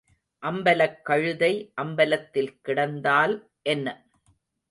[0.43, 1.51] அம்பலக் கழுதை
[1.81, 3.35] அம்பலத்தில் கிடந்தால்
[3.65, 3.87] என்ன?